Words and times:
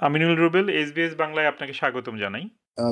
Aminul 0.00 0.34
Rubel 0.34 0.66
SBS 0.68 1.12
বাংলায় 1.16 1.48
আপনাকে 1.48 1.72
স্বাগতম 1.72 2.14
জানাই। 2.18 2.44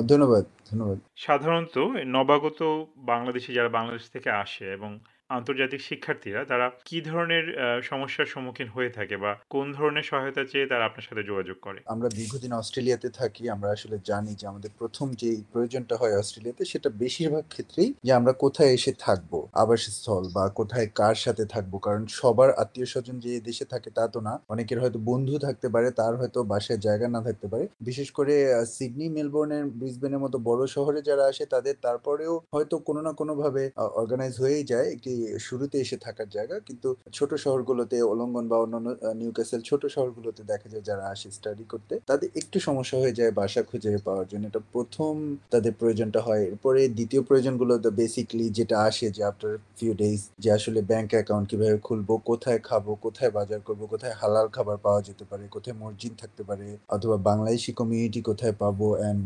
ধন্যবাদ, 0.09 0.43
ধন্যবাদ। 0.71 0.97
সাধারণত 1.15 1.77
নবাগত 2.07 2.59
বাংলাদেশে 2.97 3.51
যারা 3.53 3.69
বাংলাদেশ 3.69 4.05
থেকে 4.09 4.29
আসে 4.43 4.65
এবং 4.71 4.91
আন্তর্জাতিক 5.29 5.81
শিক্ষার্থীরা 5.81 6.41
তারা 6.51 6.67
কি 6.85 6.97
ধরনের 7.01 7.45
সমস্যার 7.83 8.31
সম্মুখীন 8.33 8.69
হয়ে 8.75 8.91
থাকে 8.97 9.15
বা 9.17 9.31
কোন 9.49 9.65
ধরনের 9.73 10.05
সহায়তা 10.11 10.43
চেয়ে 10.51 10.69
তারা 10.71 10.83
আপনার 10.85 11.05
সাথে 11.07 11.23
যোগাযোগ 11.23 11.57
করে? 11.61 11.79
আমরা 11.93 12.07
দীর্ঘদিন 12.09 12.51
অস্ট্রেলিয়াতে 12.53 13.09
থাকি। 13.09 13.43
আমরা 13.49 13.69
আসলে 13.71 13.97
জানি 14.09 14.31
যে 14.35 14.45
আমাদের 14.47 14.71
প্রথম 14.79 15.07
যেই 15.21 15.39
প্রয়োজনটা 15.51 15.95
হয় 15.95 16.15
অস্ট্রেলিয়াতে 16.21 16.63
সেটা 16.65 16.89
বেশিরভাগ 17.03 17.43
ক্ষেত্রেই 17.49 17.89
যে 18.03 18.11
আমরা 18.13 18.33
কোথায় 18.33 18.71
এসে 18.77 18.91
থাকব, 18.99 19.31
আবাসস্থল 19.53 20.23
বা 20.35 20.43
কোথায় 20.49 20.87
কার 20.99 21.15
সাথে 21.15 21.43
থাকব। 21.45 21.73
কারণ 21.77 22.03
সবার 22.19 22.49
আত্মীয় 22.53 22.87
স্বজন 22.93 23.15
যে 23.19 23.31
দেশে 23.39 23.65
থাকে 23.65 23.89
তা 23.89 24.03
তো 24.07 24.19
না। 24.21 24.33
অনেকের 24.49 24.81
হয়তো 24.81 24.99
বন্ধু 25.11 25.35
থাকতে 25.39 25.67
পারে, 25.69 25.87
তার 25.91 26.13
হয়তো 26.19 26.39
বাসায় 26.43 26.79
জায়গা 26.87 27.07
না 27.07 27.19
থাকতে 27.21 27.47
পারে। 27.47 27.65
বিশেষ 27.81 28.07
করে 28.11 28.33
সিডনি, 28.75 29.07
মেলবোর্নের, 29.09 29.65
ব্রিসবেনের 29.79 30.23
মতো 30.25 30.37
বড় 30.49 30.61
শহরে 30.75 30.99
যারা 31.01 31.23
আসে 31.31 31.43
তাদের 31.45 31.75
তারপরেও 31.85 32.33
হয়তো 32.53 32.75
কোনো 32.87 33.01
না 33.01 33.11
কোনোভাবে 33.19 33.63
অর্গানাইজ 34.01 34.35
হয়েই 34.43 34.65
যায় 34.73 34.87
একটি 34.95 35.11
শুরুতে 35.47 35.75
এসে 35.83 35.97
থাকার 36.05 36.29
জায়গা। 36.35 36.55
কিন্তু 36.67 36.89
ছোট 37.17 37.31
শহরগুলোতে 37.43 37.95
ওলঙ্গন 38.11 38.45
বা 38.51 38.57
অন্যান্য 38.63 38.87
আ 39.07 39.11
নিউক্যাসল 39.21 39.61
ছোট 39.69 39.81
শহরগুলোতে 39.95 40.41
দেখা 40.51 40.67
যায় 40.73 40.83
যারা 40.89 41.03
আসে 41.13 41.27
স্টাডি 41.37 41.65
করতে, 41.73 41.93
তাদের 42.09 42.29
একটু 42.41 42.57
সমস্যা 42.67 42.97
হয়ে 43.01 43.17
যায় 43.19 43.31
বাসা 43.39 43.61
খুঁজে 43.69 43.89
পাওয়ার 44.07 44.27
জন্য। 44.31 44.43
এটা 44.51 44.61
প্রথম 44.75 45.13
তাদের 45.53 45.73
প্রয়োজনটা 45.79 46.19
হয়। 46.27 46.43
এরপরে 46.51 46.79
দ্বিতীয় 46.97 47.21
প্রয়োজনগুলো 47.27 47.73
তো 47.85 47.89
বেসিক্যালি 47.99 48.45
যেটা 48.57 48.75
আসে 48.89 49.07
যে 49.15 49.21
আফটার 49.29 49.53
ফিউ 49.77 49.93
ডেইজ 50.01 50.21
যে 50.43 50.49
আসলে 50.57 50.79
ব্যাংক 50.91 51.09
অ্যাকাউন্ট 51.15 51.45
কীভাবে 51.51 51.77
খুলবো, 51.87 52.13
কোথায় 52.29 52.59
খাব, 52.69 52.85
কোথায় 53.05 53.31
বাজার 53.37 53.61
করব, 53.67 53.81
কোথায় 53.93 54.15
হালাল 54.21 54.47
খাবার 54.55 54.77
পাওয়া 54.85 55.01
যেতে 55.07 55.23
পারে, 55.29 55.43
কোথায় 55.55 55.75
মসজিদ 55.83 56.13
থাকতে 56.21 56.43
পারে 56.49 56.65
অথবা 56.95 57.15
বাংলাদেশি 57.29 57.71
কমিউনিটি 57.79 58.19
কোথায় 58.29 58.55
পাবো 58.61 58.87
অ্যান্ড 58.99 59.21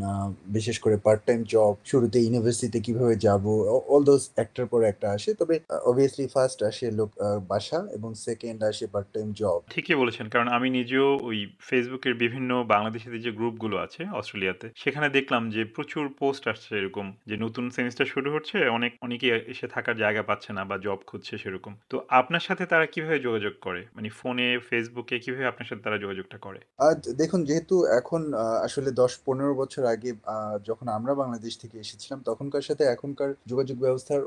বিশেষ 0.55 0.77
করে 0.83 0.95
পার্ট 1.05 1.21
টাইম 1.27 1.39
জব, 1.53 1.73
শুরুতে 1.91 2.17
ইউনিভার্সিটিতে 2.25 2.79
কীভাবে 2.85 3.15
যাব, 3.25 3.43
অল 3.93 4.01
দোজ 4.09 4.21
একটার 4.43 4.65
পর 4.71 4.79
একটা 4.91 5.07
আসে। 5.15 5.29
তবে 5.33 5.55
অবভিয়াসলি 5.89 6.25
ফার্স্ট 6.35 6.59
আসে 6.69 6.85
লোক 6.99 7.09
বাসা 7.51 7.79
এবং 7.97 8.09
সেকেন্ড 8.25 8.59
আসে 8.69 8.85
পার্ট 8.93 9.07
টাইম 9.15 9.27
জব। 9.41 9.59
ঠিকই 9.73 9.97
বলেছেন। 10.01 10.25
কারণ 10.33 10.47
আমি 10.57 10.67
নিজেও 10.79 11.09
ওই 11.29 11.37
ফেসবুকের 11.67 12.13
বিভিন্ন 12.23 12.51
বাংলাদেশের 12.73 13.23
যে 13.25 13.31
গ্রুপগুলো 13.39 13.75
আছে 13.85 14.01
অস্ট্রেলিয়াতে, 14.19 14.67
সেখানে 14.83 15.07
দেখলাম 15.17 15.43
যে 15.55 15.61
প্রচুর 15.75 16.05
পোস্ট 16.19 16.43
আসছে 16.51 16.71
এরকম 16.79 17.05
যে 17.29 17.35
নতুন 17.45 17.65
সেমিস্টার 17.77 18.11
শুরু 18.13 18.29
হচ্ছে, 18.35 18.57
অনেক 18.77 18.91
অনেকেই 19.05 19.31
এসে 19.53 19.67
থাকার 19.75 19.95
জায়গা 20.03 20.23
পাচ্ছে 20.29 20.49
না 20.57 20.63
বা 20.69 20.75
জব 20.85 20.99
খুঁজছে 21.09 21.35
সেরকম। 21.43 21.73
তো 21.91 21.97
আপনার 22.19 22.43
সাথে 22.47 22.63
তারা 22.71 22.85
কীভাবে 22.93 23.17
যোগাযোগ 23.27 23.53
করে? 23.65 23.81
মানে 23.95 24.09
ফোনে, 24.19 24.47
ফেসবুকে 24.67 25.15
কীভাবে 25.23 25.45
আপনার 25.51 25.67
সাথে 25.69 25.81
তারা 25.85 25.97
যোগাযোগটা 26.03 26.37
করে? 26.45 26.59
দেখুন 27.21 27.39
যেহেতু 27.49 27.75
এখন 27.99 28.21
আসলে 28.67 28.89
১০-১৫ 28.99 29.51
বছর 29.61 29.83
আগে 29.93 30.09
যখন 30.69 30.87
আমরা 30.97 31.13
বাংলাদেশ 31.21 31.53
থেকে 31.61 31.75
এসেছিলাম 31.79 32.19
তখনকার 32.29 32.63
সাথে 32.69 32.83
এখনকার 32.85 33.29
যোগাযোগ 33.51 33.77
ব্যবস্থার 33.85 34.21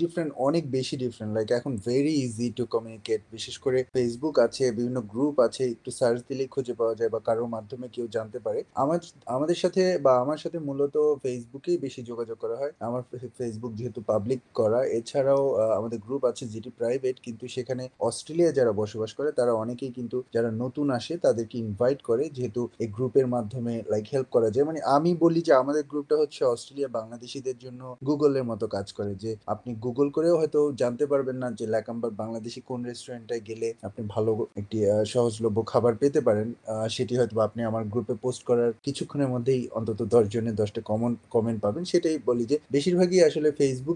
ডিফারেন্ট 0.00 0.32
অনেক 0.48 0.64
বেশি 0.76 0.94
ডিফারেন্ট। 1.02 1.32
লাইক 1.36 1.48
এখন 1.58 1.72
ভেরি 1.88 2.14
ইজি 2.24 2.46
টু 2.58 2.64
কমিউনিকেট। 2.74 3.20
বিশেষ 3.36 3.56
করে 3.64 3.78
ফেসবুক 3.94 4.36
আছে, 4.46 4.64
বিভিন্ন 4.78 4.98
গ্রুপ 5.12 5.36
আছে, 5.46 5.62
একটু 5.74 5.90
সার্চ 5.98 6.18
দিলেই 6.28 6.48
খুঁজে 6.54 6.74
পাওয়া 6.80 6.94
যায় 6.98 7.10
বা 7.14 7.20
কারোর 7.28 7.48
মাধ্যমে 7.56 7.86
কেউ 7.94 8.06
জানতে 8.16 8.38
পারে। 8.46 8.60
আমার 8.82 9.00
আমাদের 9.36 9.58
সাথে 9.62 9.82
বা 10.06 10.12
আমার 10.24 10.38
সাথে 10.44 10.58
মূলত 10.68 10.94
ফেসবুকেই 11.24 11.78
বেশি 11.84 12.00
যোগাযোগ 12.10 12.36
করা 12.44 12.56
হয়। 12.60 12.72
আমার 12.88 13.02
ফেসবুক 13.38 13.72
যেহেতু 13.78 14.00
পাবলিক 14.10 14.40
করা, 14.60 14.80
এছাড়াও 14.98 15.42
আমাদের 15.78 15.98
গ্রুপ 16.06 16.22
আছে 16.30 16.44
যেটি 16.54 16.70
প্রাইভেট 16.80 17.16
কিন্তু 17.26 17.44
সেখানে 17.56 17.84
অস্ট্রেলিয়া 18.08 18.50
যারা 18.58 18.72
বসবাস 18.82 19.10
করে 19.18 19.30
তারা 19.38 19.52
অনেকেই 19.62 19.92
কিন্তু 19.98 20.16
যারা 20.34 20.50
নতুন 20.62 20.86
আসে 20.98 21.14
তাদেরকে 21.26 21.56
ইনভাইট 21.64 22.00
করে 22.08 22.24
যেহেতু 22.36 22.62
এই 22.82 22.88
গ্রুপের 22.96 23.26
মাধ্যমে 23.34 23.74
লাইক 23.92 24.06
হেল্প 24.14 24.28
করা 24.36 24.48
যায়। 24.54 24.66
মানে 24.70 24.80
আমি 24.96 25.10
বলি 25.24 25.40
যে 25.48 25.52
আমাদের 25.62 25.84
গ্রুপটা 25.90 26.16
হচ্ছে 26.22 26.40
অস্ট্রেলিয়া 26.54 26.90
বাংলাদেশিদের 26.98 27.56
জন্য 27.64 27.80
গুগলের 28.08 28.44
মতো 28.50 28.66
কাজ 28.76 28.86
করে 28.98 29.12
যে 29.22 29.30
আপনি 29.54 29.70
গুগল 29.84 30.08
করেও 30.16 30.34
হয়তো 30.40 30.60
জানতে 30.82 31.04
পারবেন 31.12 31.36
না 31.42 31.48
যে 31.58 31.64
লাকাম্বার 31.74 32.18
বাংলাদেশী 32.22 32.60
কোন 32.70 32.80
রেস্টুরেন্টটায় 32.88 33.42
গেলে 33.48 33.68
আপনি 33.88 34.02
ভালো 34.14 34.30
একটি 34.60 34.78
সহজলভ্য 35.12 35.58
খাবার 35.72 35.94
পেতে 36.02 36.20
পারেন। 36.28 36.48
সেটি 36.96 37.12
হয়তোবা 37.18 37.42
আপনি 37.48 37.60
আমার 37.70 37.84
গ্রুপে 37.92 38.14
পোস্ট 38.24 38.42
করার 38.48 38.70
কিছুক্ষণের 38.86 39.30
মধ্যেই 39.34 39.62
অন্তত 39.78 40.00
১০ 40.14 40.24
জনের 40.34 40.54
১০ 40.60 40.70
টা 40.76 40.80
কমন 40.90 41.12
কমেন্ট 41.34 41.58
পাবেন। 41.64 41.82
সেটাই 41.92 42.16
বলি 42.28 42.44
যে 42.50 42.56
বেশিরভাগই 42.74 43.20
আসলে 43.28 43.48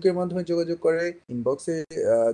এর 0.09 0.19
মাধ্যমে 0.21 0.43
যোগাযোগ 0.53 0.78
করে, 0.87 1.05
ইনবক্সে 1.34 1.77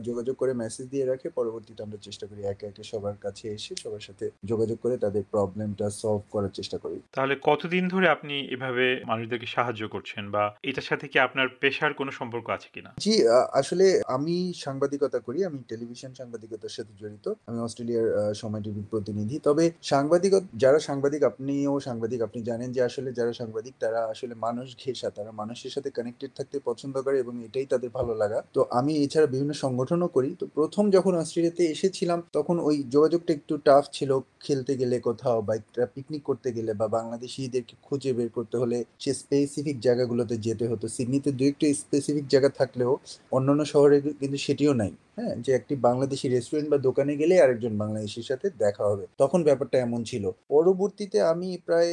যোগাযোগ 0.09 0.35
করে 0.41 0.53
মেসেজ 0.63 0.87
দিয়ে 0.93 1.05
রাখে। 1.11 1.29
পরবর্তীতে 1.39 1.81
আমরা 1.87 1.99
চেষ্টা 2.07 2.25
করি 2.31 2.41
একে, 2.43 2.65
একে 2.71 2.83
সবার 2.91 3.17
কাছে 3.25 3.45
এসে 3.57 3.73
সবার 3.83 4.05
সাথে 4.09 4.25
যোগাযোগ 4.51 4.79
করে 4.85 4.97
তাদের 5.05 5.25
প্রবলেমটা 5.33 5.87
সলভ 6.01 6.23
করার 6.35 6.53
চেষ্টা 6.59 6.77
করি। 6.85 6.99
তাহলে 7.17 7.35
কতদিন 7.49 7.85
ধরে 7.95 8.07
আপনি 8.17 8.35
এভাবে 8.55 8.87
মানুষদেরকে 9.11 9.49
সাহায্য 9.57 9.83
করছেন 9.95 10.25
বা 10.35 10.45
এটার 10.71 10.87
সাথে 10.91 11.07
কি 11.13 11.19
আপনার 11.27 11.49
পেশার 11.63 11.93
কোনো 12.01 12.11
সম্পর্ক 12.19 12.47
আছে 12.57 12.69
কিনা? 12.75 12.91
জি, 13.05 13.15
আসলে 13.61 13.87
আমি 14.17 14.37
সাংবাদিকতা 14.65 15.19
করি। 15.19 15.39
আমি 15.45 15.59
টেলিভিশন 15.69 16.11
সাংবাদিকতার 16.15 16.73
সাথে 16.77 16.93
জড়িত। 17.01 17.27
আমি 17.49 17.59
অস্ট্রেলিয়ার 17.61 18.07
সময় 18.35 18.63
টিভির 18.63 18.87
প্রতিনিধি। 18.91 19.37
তবে 19.45 19.65
সাংবাদিক 19.83 20.33
যারা 20.55 20.79
সাংবাদিক 20.79 21.23
আপনিও 21.23 21.75
সাংবাদিক, 21.81 22.21
আপনি 22.23 22.41
জানেন 22.43 22.69
যে 22.73 22.81
আসলে 22.83 23.11
যারা 23.13 23.33
সাংবাদিক 23.33 23.75
তারা 23.81 24.01
আসলে 24.13 24.35
মানুষ 24.47 24.67
ঘেঁষা। 24.83 25.09
তারা 25.11 25.31
মানুষের 25.33 25.71
সাথে 25.71 25.91
কানেক্টেড 25.91 26.31
থাকতে 26.37 26.57
পছন্দ 26.65 26.95
করে 27.03 27.17
এবং 27.19 27.35
এটাই 27.45 27.67
তাদের 27.67 27.91
ভালো 27.99 28.13
লাগা। 28.15 28.39
তো 28.55 28.61
আমি 28.71 28.93
এছাড়া 29.05 29.27
বিভিন্ন 29.27 29.53
সংগঠনও 29.65 30.09
করি। 30.09 30.31
তো 30.41 30.45
প্রথম 30.55 30.85
যখন 30.91 31.13
অস্ট্রেলিয়াতে 31.15 31.63
এসেছিলাম 31.67 32.19
তখন 32.33 32.57
ওই 32.61 32.77
যোগাযোগটা 32.91 33.31
একটু 33.33 33.55
টাফ 33.65 33.85
ছিল। 33.93 34.11
খেলতে 34.41 34.73
গেলে 34.77 34.97
কোথাও 35.01 35.39
বা 35.43 35.53
একটা 35.55 35.83
পিকনিক 35.95 36.23
করতে 36.23 36.49
গেলে 36.53 36.73
বা 36.75 36.87
বাংলাদেশীদেরকে 36.89 37.75
খুঁজে 37.83 38.11
বের 38.13 38.29
করতে 38.29 38.57
হলে 38.59 38.79
সে 38.99 39.11
স্পেসিফিক 39.15 39.77
জায়গাগুলোতে 39.81 40.35
যেতে 40.39 40.65
হতো। 40.69 40.85
সিডনিতে 40.89 41.31
২-১ 41.33 41.57
টা 41.61 41.67
স্পেসিফিক 41.83 42.27
জায়গা 42.29 42.51
থাকলেও 42.61 42.93
অন্যান্য 43.33 43.63
শহরে 43.65 43.97
কিন্তু 44.31 44.47
সেটিও 44.47 44.73
নাই। 44.75 44.93
হ্যাঁ? 45.19 45.35
যে 45.45 45.51
একটি 45.55 45.75
বাংলাদেশি 45.81 46.27
রেস্টুরেন্ট 46.29 46.69
বা 46.73 46.79
দোকানে 46.89 47.13
গেলে 47.17 47.35
আরেকজন 47.41 47.73
বাংলাদেশির 47.77 48.27
সাথে 48.31 48.47
দেখা 48.59 48.85
হবে। 48.85 49.05
তখন 49.19 49.41
ব্যাপারটা 49.45 49.77
এমন 49.79 50.01
ছিল। 50.05 50.25
পরবর্তীতে 50.49 51.19
আমি 51.33 51.49
প্রায় 51.67 51.91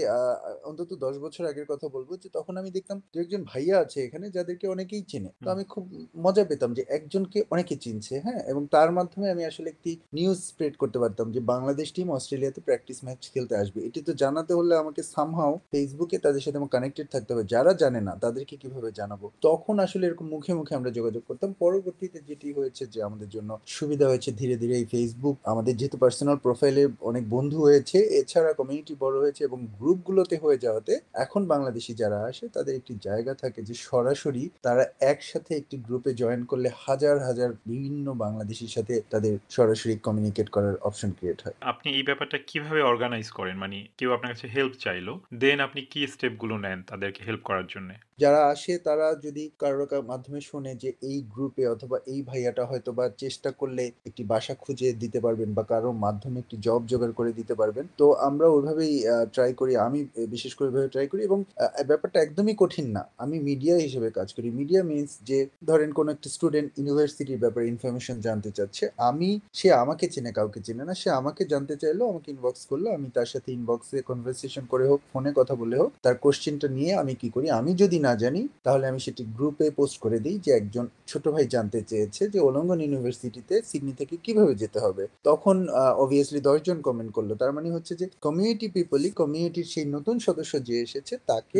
অন্তত 0.63 0.89
১০ 1.03 1.15
বছর 1.17 1.43
আগের 1.45 1.67
কথা 1.67 1.87
বলব 1.87 2.09
যে 2.23 2.27
তখন 2.33 2.53
আমি 2.57 2.69
দেখতাম 2.71 2.97
২-১ 3.13 3.41
ভাইয়া 3.51 3.75
আছে 3.83 3.97
এখানে 4.03 4.25
যাদেরকে 4.29 4.65
অনেকেই 4.67 5.03
চেনে। 5.07 5.29
তো 5.43 5.47
আমি 5.53 5.63
খুব 5.73 5.83
মজা 6.17 6.43
পেতাম 6.49 6.69
যে 6.73 6.83
একজনকে 6.89 7.39
অনেকে 7.53 7.75
চিনছে, 7.75 8.13
হ্যাঁ? 8.25 8.41
এবং 8.51 8.61
তার 8.71 8.89
মাধ্যমে 8.91 9.27
আমি 9.33 9.43
আসলে 9.45 9.67
একটি 9.69 9.91
নিউজ 10.13 10.39
স্প্রেড 10.49 10.73
করতে 10.77 10.97
পারতাম 10.99 11.27
যে 11.31 11.39
বাংলাদেশ 11.51 11.87
টিম 11.93 12.07
অস্ট্রেলিয়াতে 12.09 12.59
প্র্যাকটিস 12.61 12.97
ম্যাচ 13.03 13.21
খেলতে 13.33 13.53
আসবে। 13.57 13.79
এটি 13.87 13.99
তো 14.01 14.11
জানাতে 14.13 14.51
হলে 14.53 14.73
আমাকে 14.77 15.01
সামহাও 15.15 15.53
ফেসবুকে 15.71 16.17
তাদের 16.17 16.41
সাথে 16.41 16.57
আমার 16.57 16.73
কানেক্টেড 16.75 17.07
থাকতে 17.11 17.29
হবে। 17.33 17.43
যারা 17.47 17.71
জানে 17.73 17.99
না 18.01 18.13
তাদেরকে 18.23 18.55
কীভাবে 18.57 18.89
জানাব? 18.99 19.21
তখন 19.41 19.75
আসলে 19.85 20.03
এরকম 20.07 20.27
মুখে, 20.27 20.51
মুখে 20.53 20.73
আমরা 20.75 20.91
যোগাযোগ 20.91 21.23
করতাম। 21.27 21.49
পরবর্তীতে 21.59 22.19
যেটি 22.29 22.47
হয়েছে 22.57 22.83
যে 22.93 22.99
আমাদের 23.07 23.29
জন্য 23.35 23.49
সুবিধা 23.77 24.05
হয়েছে 24.11 24.29
ধীরে, 24.39 24.55
ধীরে 24.61 24.75
এই 24.81 24.87
Facebook 24.93 25.35
আমাদের 25.51 25.73
যেহেতু 25.79 25.97
পার্সোনাল 26.03 26.37
প্রোফাইলে 26.45 26.83
অনেক 27.09 27.23
বন্ধু 27.35 27.57
হয়েছে, 27.67 27.97
এছাড়া 28.21 28.51
কমিউনিটি 28.59 28.93
বড় 29.03 29.15
হয়েছে 29.23 29.41
এবং 29.49 29.59
গ্রুপগুলোতে 29.77 30.35
হয়ে 30.43 30.63
যাওয়াতে 30.65 30.93
এখন 31.23 31.41
বাংলাদেশি 31.53 31.91
যারা 32.01 32.19
আসে 32.29 32.45
তাদের 32.55 32.73
একটি 32.75 32.93
জায়গা 33.07 33.33
থাকে 33.33 33.59
যে 33.69 33.75
সরাসরি 33.89 34.43
তারা 34.65 34.83
একসাথে 35.11 35.51
একটি 35.55 35.75
গ্রুপে 35.87 36.11
জয়েন 36.21 36.41
করলে 36.45 36.69
হাজার, 36.85 37.15
হাজার 37.27 37.49
বিভিন্ন 37.69 38.05
বাংলাদেশীর 38.23 38.71
সাথে 38.75 38.93
তাদের 39.13 39.33
সরাসরি 39.57 39.93
কমিউনিকেট 40.07 40.47
করার 40.55 40.75
অপশন 40.87 41.09
ক্রিয়েট 41.17 41.39
হয়। 41.45 41.55
আপনি 41.71 41.87
এই 41.97 42.03
ব্যাপারটা 42.03 42.37
কীভাবে 42.49 42.81
অর্গানাইজ 42.91 43.27
করেন? 43.37 43.55
মানে 43.63 43.77
কেউ 43.99 44.09
আপনার 44.13 44.31
কাছে 44.33 44.47
হেল্প 44.55 44.73
চাইলো, 44.85 45.13
দেন 45.43 45.57
আপনি 45.67 45.81
কি 45.91 45.99
স্টেপগুলো 46.13 46.55
নেন 46.65 46.79
তাদেরকে 46.89 47.21
হেল্প 47.27 47.41
করার 47.49 47.67
জন্যে? 47.73 47.95
যারা 48.23 48.41
আসে 48.53 48.73
তারা 48.87 49.07
যদি 49.25 49.43
কারোর 49.61 50.03
মাধ্যমে 50.11 50.41
শোনে 50.49 50.71
যে 50.83 50.89
এই 51.09 51.17
গ্রুপে 51.33 51.63
অথবা 51.67 51.97
এই 52.13 52.16
ভাইয়াটা 52.21 52.65
হয়তো 52.65 52.91
বা 52.91 53.09
চেষ্টা 53.17 53.51
করলে 53.51 53.91
একটি 54.05 54.23
বাসা 54.23 54.53
খুঁজে 54.55 54.93
দিতে 54.93 55.19
পারবেন 55.19 55.53
বা 55.53 55.63
কারও 55.63 55.91
মাধ্যমে 55.91 56.39
একটি 56.39 56.57
জব 56.61 56.81
জোগাড় 56.87 57.11
করে 57.11 57.31
দিতে 57.33 57.53
পারবেন। 57.55 57.85
তো 57.97 58.13
আমরা 58.13 58.47
ওইভাবেই 58.47 59.03
ট্রাই 59.33 59.53
করি। 59.53 59.73
আমি 59.75 59.99
বিশেষ 60.29 60.55
করে 60.55 60.67
ওইভাবে 60.67 60.87
ট্রাই 60.87 61.07
করি 61.07 61.21
এবং 61.23 61.43
ব্যাপারটা 61.87 62.17
একদমই 62.21 62.55
কঠিন 62.57 62.87
না। 62.89 63.03
আমি 63.17 63.39
মিডিয়া 63.39 63.75
হিসেবে 63.77 64.09
কাজ 64.11 64.33
করি। 64.33 64.47
মিডিয়া 64.51 64.81
মিনস 64.83 65.11
যে 65.29 65.47
ধরেন 65.67 65.91
কোন 65.91 66.09
একটা 66.09 66.29
স্টুডেন্ট 66.29 66.69
ইউনিভার্সিটির 66.77 67.39
ব্যাপারে 67.39 67.67
ইনফরমেশন 67.67 68.19
জানতে 68.19 68.49
চাচ্ছে। 68.51 68.89
আমি 68.97 69.39
সে 69.53 69.67
আমাকে 69.73 70.05
চেনে 70.07 70.31
কাউকে 70.31 70.59
চেনে 70.65 70.83
না। 70.85 70.93
সে 70.93 71.09
আমাকে 71.09 71.45
জানতে 71.45 71.75
চাইলো, 71.75 72.03
আমাকে 72.09 72.31
ইনবক্স 72.31 72.65
করল। 72.65 72.85
আমি 72.97 73.07
তার 73.13 73.25
সাথে 73.25 73.49
ইনবক্সে 73.51 74.01
কনভারসেশন 74.01 74.65
করে 74.69 74.85
হোক, 74.87 75.01
ফোনে 75.13 75.31
কথা 75.35 75.55
বলে 75.55 75.75
হোক, 75.77 75.91
তার 76.03 76.15
কোয়েশ্চেনটা 76.15 76.67
নিয়ে 76.67 76.91
আমি 77.01 77.13
কি 77.21 77.29
করি? 77.29 77.49
আমি 77.59 77.71
যদি 77.73 77.99
না 77.99 78.15
জানি 78.15 78.41
তাহলে 78.63 78.85
আমি 78.87 78.99
সেটি 78.99 79.23
গ্রুপে 79.37 79.67
পোস্ট 79.77 79.97
করে 79.99 80.17
দিই 80.19 80.37
যে 80.45 80.51
একজন 80.59 80.85
ছোট 81.07 81.27
ভাই 81.27 81.45
জানতে 81.55 81.79
চেয়েছে 82.07 82.33
যে 82.33 82.39
ওলঙ্গন 82.39 82.79
ইউনিভার্সিটিতে 82.81 83.55
সিডনি 83.65 83.93
থেকে 83.93 84.15
কীভাবে 84.23 84.53
যেতে 84.55 84.79
হবে। 84.79 85.03
তখন 85.23 85.55
অবভিয়াসলি 85.95 86.39
দশজন 86.39 86.81
কমেন্ট 86.81 87.11
করল। 87.13 87.29
তার 87.35 87.51
মানে 87.53 87.67
হচ্ছে 87.71 87.93
যে 87.95 88.05
কমিউনিটি 88.21 88.67
পিপলই 88.67 89.11
কমিউনিটির 89.11 89.65
সেই 89.65 89.85
নতুন 89.85 90.15
সদস্য 90.19 90.53
যে 90.63 90.75
এসেছে 90.81 91.13
তাকে 91.25 91.59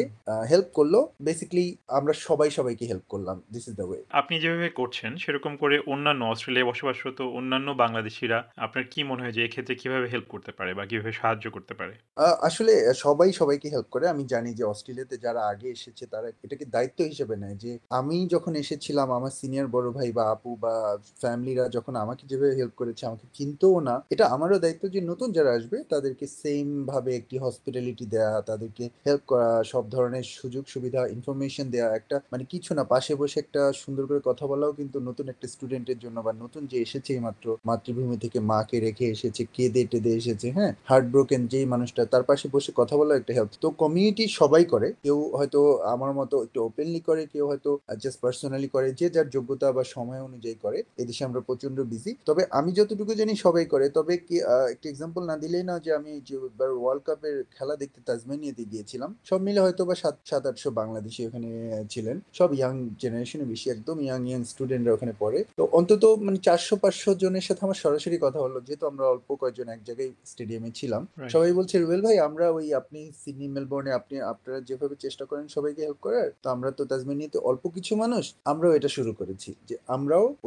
হেল্প 0.49 0.67
করল। 0.73 0.95
বেসিক্যালি 1.21 1.65
আমরা 1.87 2.13
সবাই 2.27 2.49
সবাইকে 2.49 2.85
হেল্প 2.85 3.05
করলাম 3.09 3.37
দিস 3.53 3.67
ইজ 3.67 3.73
দ্য 3.75 3.85
ওয়ে 3.89 4.01
আপনি 4.11 4.35
যেভাবে 4.39 4.69
করছেন 4.69 5.11
সেরকম 5.15 5.53
করে 5.57 5.75
অন্যান্য 5.87 6.21
অস্ট্রেলিয়ায় 6.25 6.69
বসবাসরত 6.69 7.19
অন্যান্য 7.39 7.67
বাংলাদেশিরা 7.83 8.37
আপনার 8.57 8.83
কি 8.91 8.99
মনে 9.03 9.23
হয় 9.23 9.31
যে 9.31 9.41
এক্ষেত্রে 9.43 9.75
কীভাবে 9.75 10.07
হেল্প 10.07 10.27
করতে 10.29 10.51
পারে 10.51 10.71
বা 10.73 10.83
কীভাবে 10.85 11.11
সাহায্য 11.11 11.45
করতে 11.51 11.73
পারে? 11.73 11.93
আসলে 12.41 12.73
সবাই 12.95 13.29
সবাইকে 13.31 13.67
হেল্প 13.69 13.87
করে। 13.91 14.05
আমি 14.07 14.23
জানি 14.25 14.49
যে 14.53 14.63
অস্ট্রেলিয়াতে 14.63 15.15
যারা 15.17 15.41
আগে 15.47 15.67
এসেছে 15.69 16.03
তারা 16.05 16.27
এটাকে 16.43 16.65
দায়িত্ব 16.65 16.99
হিসেবে 17.03 17.35
নেয় 17.35 17.55
যে 17.55 17.71
আমি 17.89 18.27
যখন 18.27 18.53
এসেছিলাম 18.55 19.07
আমার 19.11 19.31
সিনিয়র 19.31 19.67
বড় 19.67 19.87
ভাই 19.91 20.09
বা 20.11 20.23
আপু 20.37 20.51
বা 20.63 20.73
ফ্যামিলিরা 21.21 21.65
যখন 21.75 21.93
আমাকে 22.03 22.23
যেভাবে 22.29 22.53
হেল্প 22.59 22.73
করেছে, 22.81 23.03
আমাকে 23.09 23.25
চিনতেও 23.37 23.75
না, 23.87 23.95
এটা 24.13 24.25
আমারও 24.35 24.57
দায়িত্ব 24.63 24.83
যে 24.95 24.99
নতুন 25.11 25.29
যারা 25.37 25.51
আসবে, 25.57 25.77
তাদেরকে 25.93 26.25
সেম 26.41 26.67
ভাবে 26.91 27.11
একটি 27.19 27.35
হসপিটালিটি 27.43 28.05
দেয়া, 28.13 28.31
তাদেরকে 28.49 28.83
হেল্প 29.07 29.23
করা, 29.31 29.49
সব 29.73 29.83
ধরনের 29.95 30.25
সুযোগ 30.39 30.63
সুবিধা 30.73 31.01
ইনফরমেশন 31.15 31.65
দেয়া, 31.73 31.87
একটা 31.99 32.15
মানে 32.31 32.43
কিছু 32.53 32.71
না, 32.77 32.83
পাশে 32.93 33.13
বসে 33.21 33.37
একটা 33.43 33.61
সুন্দর 33.81 34.03
করে 34.09 34.21
কথা 34.29 34.45
বলাও 34.51 34.71
কিন্তু 34.79 34.97
নতুন 35.07 35.25
একটা 35.33 35.45
স্টুডেন্টের 35.53 35.99
জন্য 36.03 36.17
বা 36.25 36.31
নতুন 36.43 36.61
যে 36.71 36.77
এসেছে 36.85 37.09
এই 37.17 37.21
মাত্র 37.27 37.45
মাতৃভূমি 37.69 38.17
থেকে 38.23 38.39
মাকে 38.51 38.77
রেখে 38.85 39.05
এসেছে, 39.15 39.41
কেঁদে 39.55 39.81
টেদে 39.91 40.11
এসেছে 40.21 40.47
হ্যাঁ? 40.57 40.71
হার্ট 40.89 41.05
ব্রোকেন 41.13 41.41
যেই 41.51 41.65
মানুষটা, 41.73 42.01
তার 42.13 42.23
পাশে 42.29 42.45
বসে 42.55 42.71
কথা 42.79 42.95
বলা 42.99 43.13
একটা 43.19 43.33
হেল্প 43.37 43.51
তো 43.63 43.67
কমিউনিটি 43.83 44.23
সবাই 44.39 44.63
করে, 44.73 44.87
কেউ 45.05 45.17
হয়তো 45.37 45.59
আমার 45.93 46.11
মতো 46.19 46.35
একটু 46.45 46.59
ওপেনলি 46.67 47.01
করে, 47.07 47.21
কেউ 47.33 47.45
হয়তো 47.51 47.71
জাস্ট 48.03 48.19
পার্সোনালি 48.23 48.69
করে, 48.75 48.87
যে 48.99 49.07
যার 49.15 49.27
যোগ্যতা 49.35 49.67
বা 49.77 49.83
সময় 49.95 50.21
অনুযায়ী 50.27 50.57
করে। 50.65 50.79
এদেশে 51.01 51.23
আমরা 51.29 51.41
প্রচণ্ড 51.47 51.77
বিজি 51.91 52.11
তবে 52.27 52.41
আমি 52.59 52.69
যতটুকু 52.79 53.11
জানি 53.19 53.33
সবাই 53.45 53.65
করে। 53.73 53.85
তবে 53.97 54.13
কি 54.27 54.35
একটা 54.73 54.87
এক্সাম্পল 54.89 55.21
না 55.31 55.35
দিলেই 55.43 55.65
না 55.69 55.75
যে 55.85 55.91
আমি 55.99 56.11
যে 56.27 56.35
ওয়ার্ল্ড 56.83 57.03
কাপের 57.07 57.37
খেলা 57.55 57.75
দেখতে 57.81 57.99
তাজমানিয়াতে 58.09 58.63
গিয়েছিলাম। 58.71 59.09
সব 59.29 59.39
মিলে 59.47 59.59
হয়তো 59.65 59.81
বা 59.89 59.95
সাত 60.03 60.15
সাত 60.29 60.43
আটশো 60.49 60.69
বাংলাদেশি 60.81 61.21
ওখানে 61.27 61.49
ছিলেন। 61.93 62.17
সব 62.37 62.49
ইয়াং 62.59 62.73
জেনারেশনে 63.01 63.45
বেশি 63.53 63.67
একদম 63.75 63.97
ইয়াং 64.05 64.21
ইয়াং 64.29 64.41
স্টুডেন্টরা 64.51 64.91
ওখানে 64.97 65.13
পড়ে। 65.21 65.39
তো 65.59 65.63
অন্তত 65.79 66.03
মানে 66.25 66.39
চারশো 66.47 66.75
পাঁচশো 66.83 67.11
জনের 67.23 67.45
সাথে 67.47 67.61
আমার 67.67 67.79
সরাসরি 67.83 68.17
কথা 68.25 68.39
হলো। 68.45 68.57
যেহেতু 68.67 68.85
আমরা 68.91 69.05
অল্প 69.13 69.27
কয়েকজন 69.41 69.67
এক 69.75 69.81
জায়গায় 69.87 70.11
স্টেডিয়ামে 70.31 70.69
ছিলাম। 70.79 71.01
সবাই 71.33 71.51
বলছে 71.59 71.75
রুবেল 71.81 72.01
ভাই 72.05 72.17
আমরা 72.27 72.45
ওই 72.57 72.65
আপনি 72.81 72.99
সিডনি 73.21 73.47
মেলবোর্নে 73.55 73.91
আপনি 73.99 74.15
আপনারা 74.33 74.59
যেভাবে 74.69 74.95
চেষ্টা 75.03 75.23
করেন 75.29 75.45
সবাইকে 75.55 75.81
হেল্প 75.87 75.99
করার 76.05 76.27
তো 76.43 76.47
আমরা 76.55 76.69
তো 76.77 76.83
তাজমানিয়াতে 76.91 77.37
অল্প 77.49 77.63
কিছু 77.75 77.93
মানুষ 78.03 78.23
আমরাও 78.51 78.71
এটা 78.77 78.89
শুরু 78.97 79.11
করেছি। 79.19 79.49
যে 79.69 79.75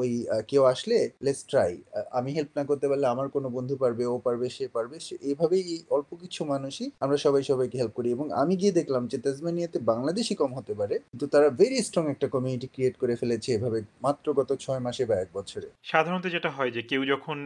ওই 0.00 0.10
কেউ 0.50 0.62
আসলে 0.72 0.96
লেটস 1.24 1.42
ট্রাই 1.50 1.72
আমি 2.18 2.30
হেল্প 2.36 2.50
না 2.58 2.62
করতে 2.70 2.86
পারলে 2.90 3.06
আমার 3.14 3.26
কোনো 3.36 3.48
বন্ধু 3.56 3.74
পারবে, 3.82 4.02
ও 4.12 4.14
পারবে, 4.26 4.46
সে 4.56 4.64
পারবে 4.76 4.96
এইভাবেই 5.28 5.62
এই 5.74 5.80
অল্প 5.96 6.10
কিছু 6.22 6.40
মানুষই 6.52 6.86
আমরা 7.04 7.16
সবাই 7.24 7.42
সবাইকে 7.50 7.76
হেল্প 7.80 7.94
করি 7.98 8.08
এবং 8.16 8.26
আমি 8.42 8.54
গিয়ে 8.60 8.74
দেখলাম 8.80 9.02
যে 9.12 9.16
তাজমানিয়াতে 9.24 9.78
বাংলাদেশি 9.92 10.34
কম 10.40 10.50
হতে 10.58 10.72
পারে, 10.80 10.94
কিন্তু 11.10 11.26
তারা 11.34 11.48
ভেরি 11.60 11.78
স্ট্রং 11.86 12.04
একটা 12.14 12.26
কমিউনিটি 12.34 12.68
ক্রিয়েট 12.74 12.94
করে 13.02 13.14
ফেলেছে 13.20 13.48
এভাবে 13.56 13.78
মাত্র 14.06 14.26
গত 14.38 14.50
ছয় 14.64 14.82
মাসে 14.86 15.02
বা 15.10 15.14
এক 15.24 15.28
বছরে। 15.38 15.68
সাধারণত 15.90 16.26
যেটা 16.34 16.50
হয় 16.56 16.70
যে 16.76 16.82
কেউ 16.90 17.02
যখন 17.12 17.38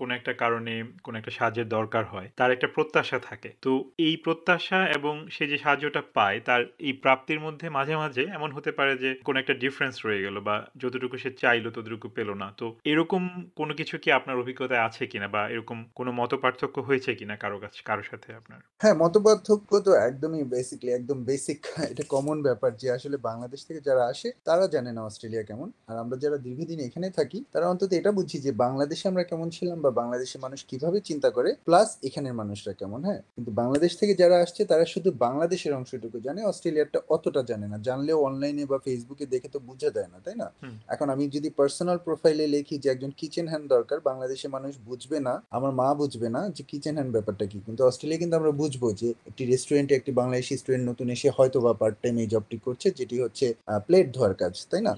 কোনো 0.00 0.12
একটা 0.18 0.32
কারণে 0.42 0.74
কোনো 1.04 1.16
একটা 1.20 1.32
সাহায্যের 1.38 1.68
দরকার 1.76 2.04
হয়, 2.12 2.28
তার 2.38 2.50
একটা 2.56 2.68
প্রত্যাশা 2.76 3.18
থাকে। 3.28 3.50
তো 3.64 3.72
এই 4.06 4.14
প্রত্যাশা 4.24 4.78
এবং 4.96 5.14
সে 5.34 5.44
যে 5.52 5.58
সাহায্যটা 5.64 6.02
পায়, 6.16 6.38
তার 6.48 6.62
এই 6.88 6.94
প্রাপ্তির 7.04 7.40
মধ্যে 7.46 7.66
মাঝে 7.78 7.94
মাঝে 8.02 8.22
এমন 8.36 8.50
হতে 8.56 8.70
পারে 8.78 8.92
যে 9.02 9.10
কোনো 9.26 9.36
একটা 9.42 9.54
ডিফারেন্স 9.62 9.96
রয়ে 10.06 10.24
গেল 10.26 10.36
বা 10.48 10.56
যতটুকু 10.82 11.16
সে 11.22 11.30
চাইলো 11.58 11.70
ততটুকু 11.76 12.08
পেল 12.16 12.28
না। 12.42 12.48
তো 12.60 12.66
এরকম 12.84 13.22
কোনো 13.58 13.72
কিছু 13.80 13.94
কি 14.02 14.08
আপনার 14.18 14.36
অভিজ্ঞতায় 14.42 14.82
আছে 14.88 15.02
কিনা 15.12 15.28
বা 15.34 15.42
এরকম 15.54 15.78
কোনো 15.98 16.10
মত 16.20 16.32
পার্থক্য 16.42 16.76
হয়েছে 16.88 17.10
কিনা 17.18 17.34
কারও 17.42 17.58
কাছে 17.64 17.80
কারোর 17.88 18.06
সাথে 18.10 18.28
আপনার? 18.40 18.60
হ্যাঁ 18.82 18.96
মতপার্থক্য 19.02 19.70
তো 19.86 19.90
একদমই 20.08 20.44
বেসিকলি 20.54 20.90
একদম 20.92 21.18
বেসিক 21.28 21.58
এটা 21.92 22.04
কমন 22.14 22.36
ব্যাপার 22.42 22.70
যে 22.82 22.88
আসলে 22.96 23.16
বাংলাদেশ 23.28 23.60
থেকে 23.68 23.80
যারা 23.88 24.02
আসে 24.12 24.28
তারা 24.48 24.64
জানে 24.74 24.90
না 24.96 25.00
অস্ট্রেলিয়া 25.08 25.44
কেমন। 25.50 25.68
আর 25.90 25.96
আমরা 26.02 26.16
যারা 26.24 26.36
দীর্ঘদিন 26.46 26.78
এখানে 26.88 27.08
থাকি 27.18 27.38
তারা 27.54 27.66
অন্তত 27.72 27.90
এটা 28.00 28.10
বুঝি 28.18 28.36
যে 28.46 28.52
বাংলাদেশে 28.64 29.04
আমরা 29.08 29.24
কেমন 29.30 29.48
ছিলাম 29.56 29.78
বা 29.84 29.90
বাংলাদেশের 30.00 30.40
মানুষ 30.46 30.60
কীভাবে 30.70 30.98
চিন্তা 31.08 31.28
করে 31.36 31.50
প্লাস 31.68 31.88
এখানের 32.08 32.34
মানুষরা 32.40 32.72
কেমন 32.80 33.00
হ্যাঁ? 33.08 33.20
কিন্তু 33.36 33.50
বাংলাদেশ 33.60 33.92
থেকে 34.00 34.12
যারা 34.22 34.36
আসছে 34.44 34.62
তারা 34.64 34.84
শুধু 34.94 35.08
বাংলাদেশের 35.26 35.72
অংশটুকু 35.72 36.16
জানে 36.26 36.40
অস্ট্রেলিয়াটা 36.42 36.98
অতটা 37.14 37.42
জানে 37.50 37.66
না। 37.72 37.76
জানলেও 37.88 38.18
অনলাইনে 38.28 38.64
বা 38.72 38.78
ফেসবুকে 38.86 39.24
দেখে 39.34 39.48
তো 39.54 39.58
বোঝা 39.68 39.90
দেয় 39.96 40.10
না 40.12 40.18
তাই 40.26 40.36
না? 40.42 40.48
এখন 40.94 41.06
আমি 41.14 41.24
যদি 41.36 41.47
পার্সোনাল 41.50 41.98
প্রোফাইলে 41.98 42.44
লিখি 42.46 42.76
যে 42.78 42.88
একজন 42.90 43.10
কিচেন 43.20 43.46
হ্যান্ড 43.48 43.66
দরকার 43.74 43.98
বাংলাদেশের 44.00 44.50
মানুষ 44.50 44.72
বুঝবে 44.88 45.18
না 45.20 45.34
আমার 45.50 45.72
মা 45.72 45.88
বুঝবে 46.00 46.28
না 46.28 46.40
যে 46.56 46.62
কিচেন 46.70 46.94
হ্যান্ড 46.94 47.12
ব্যাপারটা 47.12 47.44
কি। 47.50 47.58
কিন্তু 47.66 47.80
অস্ট্রেলিয়া 47.84 48.20
কিন্তু 48.22 48.34
আমরা 48.36 48.52
বুঝব 48.62 48.82
যে 49.00 49.08
একটি 49.30 49.42
রেস্টুরেন্টে 49.44 49.94
একটি 49.94 50.12
বাংলাদেশি 50.20 50.52
স্টুডেন্ট 50.60 50.84
নতুন 50.90 51.06
এসে 51.14 51.28
হয়তো 51.38 51.58
বা 51.60 51.72
পার্ট 51.82 51.96
টাইম 52.02 52.14
এই 52.22 52.28
জবটি 52.34 52.56
করছে 52.66 52.86
যেটি 52.98 53.16
হচ্ছে 53.24 53.46
প্লেট 53.86 54.06
ধোয়ার 54.16 54.34
কাজ 54.34 54.54
তাই 54.70 54.82
না? 54.88 54.92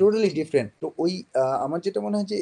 টোটালি 0.00 0.28
ডিফারেন্ট 0.38 0.70
তো 0.82 0.86
ওই 0.98 1.12
আমার 1.64 1.78
যেটা 1.86 2.00
মনে 2.06 2.16
হয় 2.18 2.28
যে 2.32 2.38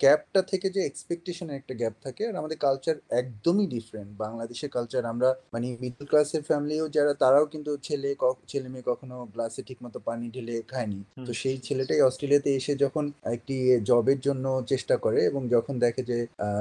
গ্যাপটা 0.00 0.40
থেকে 0.42 0.66
যে 0.70 0.80
এক্সপেকটেশনের 0.84 1.56
একটা 1.56 1.74
গ্যাপ 1.74 1.94
থাকে 2.02 2.22
আর 2.28 2.34
আমাদের 2.36 2.58
কালচার 2.58 2.96
একদমই 3.20 3.66
ডিফারেন্ট 3.66 4.10
বাংলাদেশের 4.18 4.70
কালচার 4.70 5.02
আমরা 5.06 5.28
মানে 5.52 5.66
মিডল 5.80 6.04
ক্লাসের 6.06 6.42
ফ্যামিলিও 6.42 6.84
যারা 6.88 7.12
তারাও 7.14 7.46
কিন্তু 7.46 7.70
ছেলে 7.82 8.10
ছেলে 8.48 8.68
মেয়ে 8.68 8.86
কখনো 8.90 9.16
গ্লাসে 9.34 9.60
ঠিকমতো 9.62 9.98
পানি 10.00 10.26
ঢেলে 10.30 10.54
খায়নি। 10.62 11.00
তো 11.26 11.32
সেই 11.32 11.56
ছেলেটাই 11.58 12.00
অস্ট্রেলিয়াতে 12.00 12.50
এসে 12.56 12.72
যখন 12.76 13.04
একটি 13.34 13.56
জবের 13.82 14.18
জন্য 14.20 14.44
চেষ্টা 14.68 14.94
করে 14.96 15.18
এবং 15.24 15.42
যখন 15.48 15.74
দেখে 15.78 16.02
যে 16.10 16.18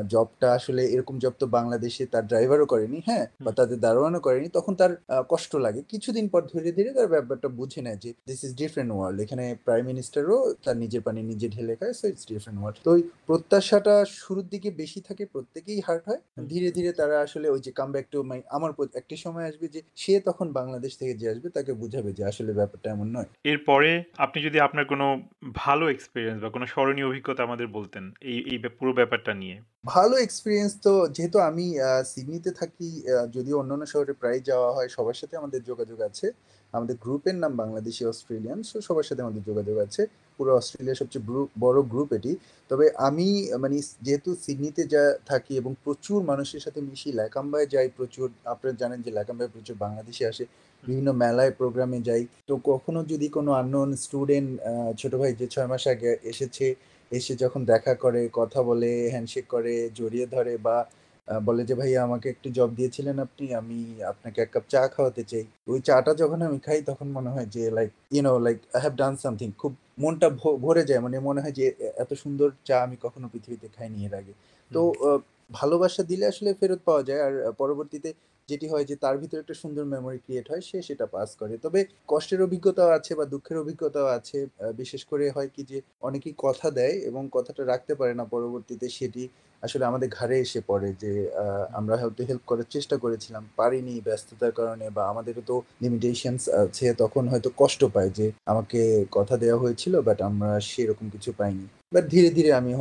জবটা 0.07 0.47
আসলে 0.53 0.81
এরকম 0.85 1.15
জব 1.19 1.33
তো 1.39 1.45
বাংলাদেশে 1.57 2.03
তার 2.05 2.23
ড্রাইভারও 2.27 2.65
করেনি 2.65 2.99
হ্যাঁ 3.07 3.25
বা। 3.45 3.51
তাদের 3.59 3.77
দারোয়ানও 3.79 4.19
করেনি 4.19 4.47
তখন 4.49 4.73
তার 4.75 4.91
কষ্ট 5.29 5.51
লাগে। 5.65 5.81
কিছুদিন 5.89 6.25
পর 6.29 6.41
ধীরে 6.53 6.71
ধীরে 6.77 6.91
তার 6.97 7.09
ব্যাপারটা 7.13 7.47
বুঝে 7.59 7.81
নেয় 7.81 7.99
যে 8.03 8.09
দিস 8.29 8.39
ইজ 8.43 8.51
ডিফারেন্ট 8.61 8.91
ওয়ার্ল্ড 8.95 9.17
এখানে 9.25 9.45
প্রাইম 9.65 9.83
মিনিস্টারও 9.85 10.37
তার 10.65 10.77
নিজের 10.77 11.01
পানি 11.01 11.19
নিজে 11.31 11.47
ঢেলে 11.55 11.73
খায় 11.79 11.93
সো 11.93 12.05
ইটস 12.11 12.25
ডিফারেন্ট 12.31 12.59
ওয়ার্ল্ড 12.61 12.77
তো 12.83 12.91
প্রত্যাশাটা 13.29 13.95
শুরুর 14.19 14.47
দিকে 14.53 14.69
বেশি 14.81 14.99
থাকে 15.07 15.23
প্রত্যেকেই 15.33 15.79
হার্ট 15.87 16.03
হয়। 16.09 16.21
ধীরে 16.51 16.69
ধীরে 16.77 16.91
তারা 16.99 17.15
আসলে 17.25 17.47
ওই 17.49 17.61
যে 17.65 17.71
কাম 17.79 17.89
ব্যাক 17.93 18.05
টু 18.11 18.17
মাই 18.29 18.39
আমার 18.57 18.71
একটি 19.01 19.15
সময় 19.25 19.45
আসবে 19.49 19.65
যে 19.75 19.79
সে 20.01 20.13
তখন 20.27 20.47
বাংলাদেশ 20.59 20.91
থেকে 20.99 21.13
যে 21.21 21.25
আসবে 21.33 21.47
তাকে 21.57 21.71
বুঝাবে 21.81 22.11
যে 22.17 22.23
আসলে 22.31 22.51
ব্যাপারটা 22.59 22.87
এমন 22.95 23.07
নয়। 23.15 23.29
এরপরে 23.51 23.89
আপনি 24.25 24.39
যদি 24.47 24.57
আপনার 24.67 24.85
কোনো 24.91 25.05
ভালো 25.63 25.85
এক্সপিরিয়েন্স 25.89 26.37
বা 26.43 26.49
কোনো 26.55 26.65
স্মরণীয় 26.73 27.07
অভিজ্ঞতা 27.09 27.41
আমাদের 27.47 27.67
বলতেন 27.77 28.03
এই 28.31 28.39
এই 28.51 28.57
পুরো 28.77 28.91
ব্যাপারটা 28.99 29.31
নিয়ে। 29.41 29.55
ভালো 29.93 30.15
এক্সপিরিয়েন্স 30.17 30.71
তো 30.85 30.93
যেহেতু 31.15 31.37
আমি 31.49 31.65
সিডনিতে 32.11 32.51
থাকি 32.51 32.89
যদিও 33.35 33.55
অন্যান্য 33.61 33.85
শহরে 33.93 34.13
প্রায় 34.21 34.39
যাওয়া 34.49 34.69
হয় 34.75 34.89
সবার 34.95 35.17
সাথে 35.21 35.35
আমাদের 35.41 35.61
যোগাযোগ 35.69 35.99
আছে। 36.09 36.27
আমাদের 36.73 36.95
গ্রুপের 37.03 37.35
নাম 37.43 37.53
বাংলাদেশি 37.61 38.03
অস্ট্রেলিয়ান 38.11 38.59
সো 38.69 38.77
সবার 38.87 39.07
সাথে 39.09 39.21
আমাদের 39.25 39.43
যোগাযোগ 39.49 39.77
আছে। 39.85 40.01
পুরো 40.37 40.51
অস্ট্রেলিয়ার 40.59 40.99
সবচেয়ে 41.01 41.23
বড় 41.63 41.79
গ্রুপ 41.91 42.09
এটি। 42.17 42.31
তবে 42.71 42.85
আমি 43.07 43.27
মানে 43.63 43.77
যেহেতু 44.05 44.29
সিডনিতে 44.43 44.83
যা 44.93 45.03
থাকি 45.29 45.53
এবং 45.61 45.71
প্রচুর 45.85 46.19
মানুষের 46.31 46.61
সাথে 46.65 46.79
মিশি, 46.87 47.09
ল্যাকাম্বায় 47.19 47.67
যাই 47.73 47.87
প্রচুর, 47.97 48.27
আপনারা 48.53 48.73
জানেন 48.81 48.99
যে 49.05 49.11
ল্যাকাম্বায় 49.17 49.51
প্রচুর 49.53 49.75
বাংলাদেশি 49.83 50.23
আসে, 50.31 50.43
বিভিন্ন 50.83 51.09
মেলায়, 51.23 51.51
প্রোগ্রামে 51.59 51.99
যাই। 52.09 52.23
তো 52.49 52.53
কখনো 52.69 52.99
যদি 53.11 53.27
কোনো 53.37 53.51
আননোন 53.61 53.89
স্টুডেন্ট 54.03 54.49
ছোট 54.99 55.13
ভাই 55.21 55.31
যে 55.39 55.45
ছয় 55.53 55.67
মাস 55.71 55.83
আগে 55.93 56.11
এসেছে, 56.31 56.67
এসে 57.11 57.33
যখন 57.43 57.61
দেখা 57.71 57.93
করে, 58.03 58.21
কথা 58.39 58.59
বলে 58.69 58.91
হ্যান্ডশেক 59.13 59.45
করে, 59.53 59.73
জড়িয়ে 59.99 60.25
ধরে 60.35 60.53
বা 60.65 60.77
বলে 61.47 61.61
যে, 61.69 61.75
ভাইয়া, 61.79 61.99
আমাকে 62.07 62.27
একটু 62.33 62.47
জব 62.57 62.69
দিয়েছিলেন 62.77 63.15
আপনি, 63.25 63.45
আমি 63.61 63.79
আপনাকে 64.11 64.37
এক 64.45 64.49
কাপ 64.53 64.65
চা 64.73 64.81
খাওয়াতে 64.95 65.23
চাই। 65.31 65.45
ওই 65.71 65.79
চাটা 65.87 66.11
যখন 66.21 66.39
আমি 66.47 66.57
খাই, 66.65 66.79
তখন 66.89 67.07
মনে 67.17 67.29
হয় 67.33 67.47
যে 67.55 67.63
like 67.77 67.89
you know 68.15 68.33
like 68.45 68.57
I 68.75 68.79
have 68.83 68.93
done 69.01 69.13
something 69.23 69.49
খুব 69.61 69.73
মনটা 69.97 70.27
ভরে 70.65 70.83
যায়। 70.89 71.01
মানে 71.05 71.17
মনে 71.27 71.39
হয় 71.43 71.55
যে 71.59 71.65
এত 72.03 72.11
সুন্দর 72.23 72.49
চা 72.67 72.75
আমি 72.85 72.95
কখনো 73.05 73.25
পৃথিবীতে 73.33 73.67
খাইনি 73.75 73.99
এর 74.07 74.13
আগে। 74.21 74.33
তো 74.71 74.81
ভালোবাসা 75.51 76.01
দিলে 76.03 76.25
আসলে 76.31 76.49
ফেরত 76.59 76.81
পাওয়া 76.87 77.03
যায়। 77.09 77.21
আর 77.27 77.33
পরবর্তীতে 77.61 78.09
যেটি 78.49 78.65
হয় 78.73 78.85
যে 78.89 78.95
তার 79.03 79.15
ভিতরে 79.21 79.39
একটা 79.43 79.55
সুন্দর 79.63 79.83
মেমোরি 79.93 80.19
ক্রিয়েট 80.25 80.45
হয়, 80.51 80.63
সে 80.69 80.77
সেটা 80.89 81.05
পাস 81.15 81.29
করে। 81.41 81.53
তবে 81.65 81.79
কষ্টের 82.11 82.39
অভিজ্ঞতাও 82.47 82.91
আছে 82.97 83.11
বা 83.19 83.25
দুঃখের 83.33 83.57
অভিজ্ঞতাও 83.63 84.07
আছে। 84.17 84.37
বিশেষ 84.81 85.01
করে 85.11 85.25
হয় 85.35 85.49
কি 85.55 85.61
যে 85.71 85.77
অনেকেই 86.07 86.35
কথা 86.45 86.67
দেয় 86.79 86.95
এবং 87.09 87.23
কথাটা 87.37 87.61
রাখতে 87.71 87.93
পারে 87.99 88.13
না 88.19 88.25
পরবর্তীতে, 88.33 88.87
সেটি 88.97 89.23
আসলে 89.63 89.83
আমাদের 89.91 90.09
ঘাড়ে 90.17 90.35
এসে 90.45 90.59
পড়ে 90.69 90.89
যে 91.03 91.11
আমরা 91.79 91.95
হয়তো 92.01 92.21
হেল্প 92.29 92.43
করার 92.49 92.67
চেষ্টা 92.75 92.95
করেছিলাম, 93.03 93.43
পারিনি 93.59 93.95
ব্যস্ততার 94.07 94.53
কারণে 94.59 94.85
বা 94.97 95.03
আমাদেরও 95.11 95.43
তো 95.49 95.55
লিমিটেশনস 95.83 96.43
আছে, 96.63 96.85
তখন 97.01 97.23
হয়তো 97.31 97.49
কষ্ট 97.61 97.81
পায় 97.95 98.11
যে 98.19 98.25
আমাকে 98.51 98.79
কথা 99.17 99.35
দেওয়া 99.43 99.61
হয়েছিল 99.63 99.93
বাট 100.07 100.19
আমরা 100.29 100.51
সেরকম 100.69 101.05
কিছু 101.15 101.29
পাইনি। 101.39 101.65
বাট 101.95 102.03
ধীরে 102.13 102.29
ধীরে 102.37 102.49
আমি 102.59 102.71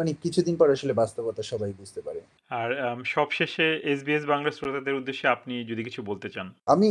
মানে 0.00 0.10
কিছুদিন 0.24 0.54
পর 0.60 0.68
আসলে 0.76 0.92
বাস্তবতা 1.02 1.42
সবাই 1.52 1.72
বুঝতে 1.80 2.00
পারে। 2.06 2.20
আর 2.50 2.70
সবশেষে 3.16 3.66
এসবিএস 3.92 4.24
বাংলা 4.32 4.50
শ্রোতাদের 4.56 4.98
উদ্দেশ্যে 5.00 5.26
আপনি 5.28 5.54
যদি 5.70 5.82
কিছু 5.84 6.00
বলতে 6.02 6.28
চান। 6.34 6.46
আমি 6.74 6.88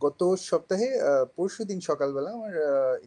গত 0.00 0.20
সপ্তাহে 0.50 0.88
পরশু 1.36 1.62
দিন 1.64 1.80
সকালবেলা 1.80 2.30
আমার 2.32 2.54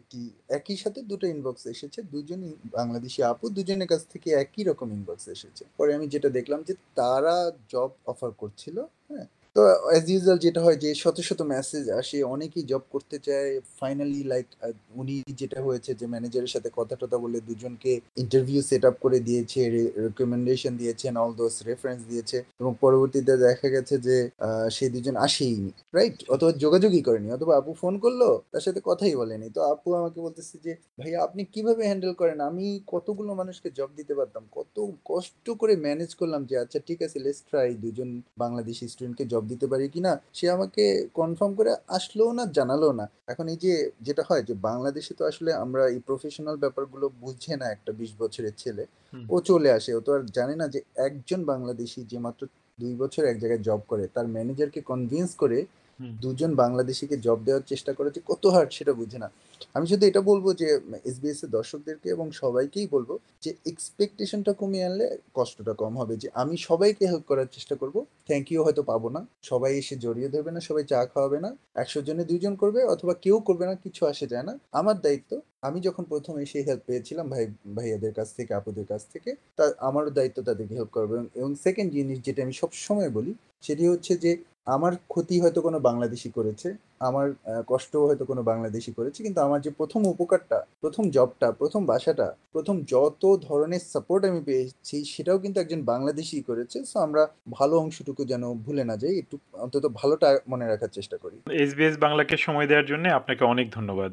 একটি 0.00 0.20
একই 0.58 0.76
সাথে 0.76 0.98
২ 1.02 1.18
টা 1.22 1.26
ইনবক্স 1.26 1.66
এসেছে। 1.66 1.98
দুজনই 2.02 2.52
বাংলাদেশি 2.78 3.20
আপু, 3.22 3.44
দুজনের 3.56 3.88
কাছ 3.88 4.02
থেকে 4.12 4.28
একই 4.44 4.62
রকম 4.64 4.88
ইনবক্স 4.98 5.24
এসেছে। 5.28 5.62
পরে 5.76 5.90
আমি 5.94 6.06
যেটা 6.08 6.28
দেখলাম 6.28 6.60
যে 6.68 6.74
তারা 6.94 7.34
জব 7.68 7.90
অফার 8.12 8.30
করছিল, 8.42 8.76
হ্যাঁ? 9.08 9.26
তো 9.54 9.62
অ্যাজ 9.62 10.10
ইউজুয়াল 10.10 10.38
যেটা 10.38 10.60
হয় 10.62 10.76
যে 10.76 10.94
শত, 10.94 11.20
শত 11.20 11.42
মেসেজ 11.42 11.90
আসে, 11.90 12.22
অনেকেই 12.22 12.62
জব 12.62 12.80
করতে 12.90 13.18
চায়। 13.18 13.60
ফাইনালি 13.80 14.24
লাইক 14.24 14.46
উনি 14.94 15.22
যেটা 15.28 15.62
হয়েছে 15.62 15.94
যে 15.94 16.06
ম্যানেজারের 16.06 16.46
সাথে 16.46 16.70
কথা-টথা 16.76 17.18
বলে 17.18 17.40
দুজনকে 17.40 18.00
ইন্টারভিউ 18.16 18.62
সেট 18.62 18.84
আপ 18.84 18.94
করে 19.00 19.20
দিয়েছে, 19.20 19.70
রিকমেন্ডেশন 19.70 20.76
দিয়েছেন, 20.76 21.16
অল 21.16 21.32
দোজ 21.32 21.62
রেফারেন্স 21.66 22.02
দিয়েছে 22.08 22.42
এবং 22.60 22.74
পরবর্তীতে 22.80 23.36
দেখা 23.36 23.68
গেছে 23.68 23.98
যে 23.98 24.30
সেই 24.70 24.88
দুজন 24.88 25.16
আসেইনি, 25.16 25.70
রাইট? 25.94 26.30
অথবা 26.30 26.52
যোগাযোগই 26.52 27.02
করেনি। 27.02 27.32
অথবা 27.32 27.56
আপু 27.56 27.72
ফোন 27.72 27.98
করল, 27.98 28.38
তার 28.52 28.60
সাথে 28.60 28.80
কথাই 28.84 29.14
বলেনি। 29.16 29.50
তো 29.50 29.60
আপু 29.62 29.94
আমাকে 29.94 30.20
বলতেছে 30.20 30.58
যে, 30.64 30.76
"ভাইয়া 31.00 31.22
আপনি 31.22 31.44
কীভাবে 31.44 31.84
হ্যান্ডেল 31.84 32.12
করেন? 32.12 32.40
আমি 32.40 32.80
কতগুলো 32.86 33.34
মানুষকে 33.34 33.70
জব 33.74 33.88
দিতে 33.96 34.14
পারতাম। 34.14 34.48
কত 34.52 34.76
কষ্ট 35.04 35.50
করে 35.50 35.76
ম্যানেজ 35.76 36.14
করলাম 36.14 36.44
যে 36.44 36.58
আচ্ছা 36.58 36.78
ঠিক 36.86 37.02
আছে 37.02 37.18
লেটস 37.18 37.42
ট্রাই 37.42 37.74
২ 37.74 37.92
জন 37.92 38.22
বাংলাদেশী 38.38 38.88
স্টুডেন্টকে 38.88 39.24
জব 39.24 39.39
দিতে 39.44 39.66
পারি 39.66 39.88
কিনা?" 39.88 40.12
সে 40.32 40.50
আমাকে 40.50 40.84
কনফার্ম 41.14 41.52
করে 41.54 41.70
আসলো 41.88 42.32
না, 42.32 42.46
জানালো 42.52 42.92
না। 42.92 43.04
এখন 43.28 43.48
এই 43.48 43.56
যে 43.56 43.72
যেটা 44.00 44.22
হয় 44.28 44.42
যে 44.42 44.54
বাংলাদেশে 44.54 45.14
তো 45.14 45.22
আসলে 45.26 45.52
আমরা 45.54 45.82
এই 45.88 45.98
প্রফেশনাল 45.98 46.56
ব্যাপারগুলো 46.56 47.06
বুঝে 47.20 47.56
না 47.56 47.66
একটা 47.70 47.92
২০ 47.92 48.12
বছরের 48.18 48.54
ছেলে। 48.56 48.84
ও 49.28 49.40
চলে 49.40 49.70
আসে। 49.72 49.90
ও 49.94 50.00
তো 50.00 50.10
আর 50.14 50.22
জানে 50.32 50.54
না 50.56 50.66
যে 50.68 50.80
একজন 50.96 51.44
বাংলাদেশি 51.44 52.00
যে 52.04 52.18
মাত্র 52.18 52.42
দুই 52.78 52.94
বছর 52.94 53.22
এক 53.24 53.36
জায়গায় 53.38 53.62
জব 53.62 53.80
করে, 53.88 54.04
তার 54.06 54.26
ম্যানেজারকে 54.26 54.80
কনভিন্স 54.80 55.34
করে 55.34 55.58
হুম। 56.00 56.12
২ 56.22 56.34
জন 56.40 56.50
বাংলাদেশীকে 56.62 57.16
জব 57.26 57.38
দেওয়ার 57.46 57.64
চেষ্টা 57.66 57.92
করে 57.92 58.08
যে 58.16 58.20
কত 58.30 58.42
হার্ড 58.54 58.70
সেটা 58.78 58.92
বুঝে 58.92 59.18
না। 59.18 59.28
আমি 59.74 59.86
শুধু 59.90 60.04
এটা 60.06 60.20
বলব 60.30 60.46
যে 60.60 60.68
এসবিএস 61.04 61.40
এর 61.44 61.50
দর্শকদেরকে 61.50 62.08
এবং 62.10 62.26
সবাইকেই 62.42 62.86
বলব 62.94 63.10
যে 63.42 63.50
এক্সপেকটেশনটা 63.66 64.52
কমিয়ে 64.60 64.86
আনলে 64.88 65.06
কষ্টটা 65.34 65.74
কম 65.74 65.92
হবে। 66.00 66.14
যে 66.22 66.28
আমি 66.34 66.54
সবাইকে 66.68 67.04
হেল্প 67.06 67.24
করার 67.30 67.48
চেষ্টা 67.52 67.74
করব। 67.76 67.96
থ্যাংক 68.28 68.46
ইউ 68.52 68.60
হয়তো 68.66 68.82
পাবো 68.82 69.08
না। 69.16 69.20
সবাই 69.42 69.72
এসে 69.80 69.94
জড়িয়ে 70.04 70.28
ধরবে 70.28 70.50
না, 70.52 70.60
সবাই 70.68 70.84
চা 70.84 71.00
খাওয়াবে 71.12 71.38
না। 71.44 71.50
১০০ 71.74 72.00
জনে 72.08 72.22
২ 72.24 72.38
জন 72.44 72.54
করবে 72.62 72.80
অথবা 72.94 73.14
কেউ 73.24 73.36
করবে 73.48 73.64
না, 73.66 73.74
কিছু 73.84 74.02
আসে 74.06 74.26
যায় 74.32 74.46
না। 74.48 74.54
আমার 74.72 74.96
দায়িত্ব 75.00 75.30
আমি 75.62 75.78
যখন 75.80 76.04
১ম 76.12 76.34
এসে 76.44 76.58
হেল্প 76.68 76.82
পেয়েছিলাম 76.88 77.26
ভাই 77.32 77.44
ভাইয়াদের 77.76 78.12
কাছ 78.18 78.28
থেকে, 78.36 78.52
আপুদের 78.54 78.86
কাছ 78.86 79.02
থেকে, 79.12 79.30
তা 79.58 79.64
আমারও 79.88 80.10
দায়িত্ব 80.10 80.38
তাদেরকে 80.42 80.74
হেল্প 80.74 80.90
করবে 80.96 81.16
এবং 81.40 81.50
সেকেন্ড 81.64 81.88
জিনিস 81.92 82.18
যেটা 82.26 82.40
আমি 82.42 82.54
সবসময় 82.62 83.10
বলি, 83.10 83.32
সেটি 83.62 83.84
হচ্ছে 83.86 84.12
যে 84.24 84.30
আমার 84.66 84.92
ক্ষতি 85.08 85.36
হয়তো 85.40 85.60
কোনো 85.62 85.78
বাংলাদেশী 85.78 86.30
করেছে। 86.30 86.68
আমার 87.00 87.26
কষ্ট 87.66 87.92
হয়তো 87.96 88.24
কোনো 88.24 88.42
বাংলাদেশী 88.42 88.92
করেছে। 88.92 89.18
কিন্তু 89.22 89.40
আমার 89.40 89.60
যে 89.60 89.70
প্রথম 89.70 90.00
উপকারটা, 90.06 90.58
প্রথম 90.80 91.04
জবটা, 91.10 91.48
প্রথম 91.52 91.82
বাসাটা, 91.86 92.28
প্রথম 92.52 92.76
যত 92.84 93.22
ধরনের 93.48 93.82
সাপোর্ট 93.92 94.22
আমি 94.24 94.40
পেয়েছি 94.44 94.96
সেটাও 95.04 95.38
কিন্তু 95.38 95.58
একজন 95.60 95.80
বাংলাদেশীই 95.82 96.42
করেছে। 96.42 96.78
সো 96.84 96.96
আমরা 97.00 97.22
ভালো 97.50 97.74
অংশটুকু 97.78 98.22
যেন 98.24 98.42
ভুলে 98.64 98.84
না 98.84 98.96
যাই। 98.96 99.14
একটু 99.18 99.36
অন্তত 99.64 99.84
ভালোটা 100.00 100.28
মনে 100.48 100.64
রাখার 100.66 100.88
চেষ্টা 100.88 101.16
করি। 101.16 101.36
এসবিএস 101.62 101.96
বাংলাকে 101.98 102.34
সময় 102.36 102.66
দেওয়ার 102.66 102.86
জন্যে 102.86 103.08
আপনাকে 103.10 103.42
অনেক 103.44 103.66
ধন্যবাদ। 103.74 104.12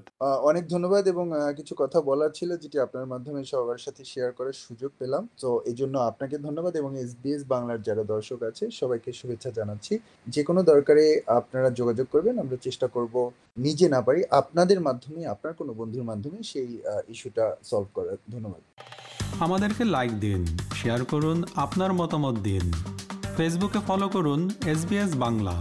অনেক 0.50 0.63
ধন্যবাদ 0.68 1.04
এবং 1.08 1.25
কিছু 1.58 1.74
কথা 1.77 2.00
বলার 2.01 2.32
ছিল 2.32 2.50
যেটি 2.58 2.77
আপনার 2.80 3.06
মাধ্যমে 3.06 3.42
সবার 3.44 3.84
সাথে 3.86 4.01
শেয়ার 4.06 4.32
করার 4.32 4.58
সুযোগ 4.66 4.92
পেলাম। 5.00 5.24
তো 5.42 5.50
এই 5.66 5.75
জন্য 5.75 5.96
আপনাকে 6.10 6.36
ধন্যবাদ 6.38 6.74
এবং 6.75 6.92
এসবিএস 6.98 7.42
বাংলার 7.48 7.80
যারা 7.82 8.04
দর্শক 8.04 8.39
আছে 8.44 8.66
সবাইকে 8.72 9.10
শুভেচ্ছা 9.13 9.50
জানাচ্ছি। 9.51 9.94
যেকোনো 10.38 10.62
দরকারে 10.72 11.06
আপনারা 11.39 11.70
যোগাযোগ 11.79 12.08
করবেন। 12.12 12.36
আমরা 12.44 12.58
চেষ্টা 12.67 12.88
করব 12.96 13.15
নিজে 13.65 13.86
না 13.96 14.00
পারি 14.08 14.22
আপনাদের 14.41 14.79
মাধ্যমে, 14.88 15.22
আপনার 15.34 15.53
কোনো 15.60 15.72
বন্ধুর 15.79 16.08
মাধ্যমে 16.10 16.39
সেই 16.51 16.70
ইস্যুটা 17.13 17.46
সলভ 17.70 17.89
করার। 17.94 18.17
ধন্যবাদ। 18.34 18.62
আমাদেরকে 19.46 19.84
লাইক 19.96 20.13
দিন, 20.25 20.41
শেয়ার 20.79 21.01
করুন, 21.06 21.38
আপনার 21.56 21.91
মতামত 22.00 22.36
দিন। 22.50 22.65
ফেসবুকে 23.38 23.79
ফলো 23.88 24.08
করুন 24.15 24.41
এস 24.72 24.82
বাংলা। 25.25 25.56